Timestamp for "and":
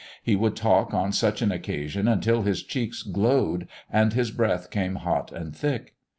3.91-4.13, 5.31-5.55